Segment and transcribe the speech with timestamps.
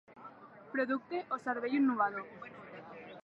[0.73, 2.27] Producte o servei innovador.